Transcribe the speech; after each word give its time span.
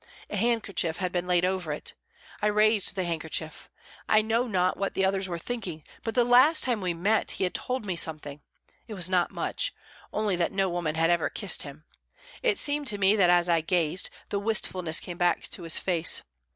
A 0.31 0.35
handkerchief 0.35 0.97
had 0.97 1.11
been 1.11 1.27
laid 1.27 1.45
over 1.45 1.71
it. 1.71 1.93
I 2.41 2.47
raised 2.47 2.95
the 2.95 3.03
handkerchief. 3.05 3.69
I 4.09 4.23
know 4.23 4.47
not 4.47 4.75
what 4.75 4.95
the 4.95 5.05
others 5.05 5.29
were 5.29 5.37
thinking, 5.37 5.83
but 6.01 6.15
the 6.15 6.23
last 6.25 6.63
time 6.63 6.81
we 6.81 6.95
met 6.95 7.33
he 7.33 7.43
had 7.43 7.53
told 7.53 7.85
me 7.85 7.95
something, 7.95 8.41
it 8.87 8.95
was 8.95 9.11
not 9.11 9.29
much 9.29 9.75
only 10.11 10.35
that 10.37 10.51
no 10.53 10.69
woman 10.69 10.95
had 10.95 11.11
ever 11.11 11.29
kissed 11.29 11.61
him. 11.61 11.85
It 12.41 12.57
seemed 12.57 12.87
to 12.87 12.97
me 12.97 13.15
that, 13.15 13.29
as 13.29 13.47
I 13.47 13.61
gazed, 13.61 14.09
the 14.29 14.39
wistfulness 14.39 14.99
came 14.99 15.19
back 15.19 15.47
to 15.51 15.61
his 15.61 15.77
face. 15.77 16.23